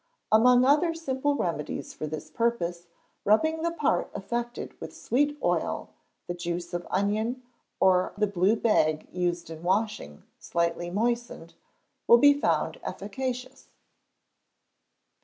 [0.31, 2.87] Among other simple remedies for this purpose,
[3.23, 5.91] rubbing the part affected with sweet oil,
[6.25, 7.43] the juice of onion,
[7.79, 11.53] or the blue bag used in washing, slightly moistened,
[12.07, 13.67] will be found efficacious.